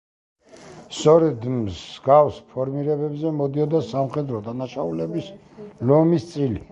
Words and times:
სწორედ 0.99 1.43
მსგავს 1.57 2.39
ფორმირებებზე 2.53 3.33
მოდიოდა 3.41 3.81
სამხედრო 3.91 4.41
დანაშაულების 4.49 5.29
ლომის 5.91 6.27
წილი. 6.33 6.67